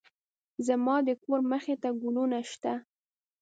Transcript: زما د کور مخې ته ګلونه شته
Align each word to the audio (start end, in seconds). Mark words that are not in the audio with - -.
زما 0.67 0.95
د 1.07 1.09
کور 1.23 1.39
مخې 1.51 1.75
ته 1.81 1.89
ګلونه 2.01 2.39
شته 2.51 2.73